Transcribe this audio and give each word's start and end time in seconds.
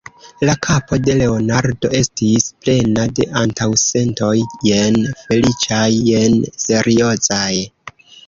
La 0.47 0.53
kapo 0.67 0.97
de 1.07 1.13
Leonardo 1.17 1.89
estis 1.99 2.47
plena 2.63 3.03
de 3.19 3.27
antaŭsentoj, 3.43 4.31
jen 4.69 4.97
feliĉaj, 5.27 5.85
jen 6.09 6.39
seriozaj. 6.67 7.53